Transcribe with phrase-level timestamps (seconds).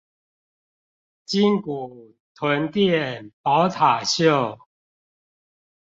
[1.27, 4.57] 鯨骨、臀墊、寶塔袖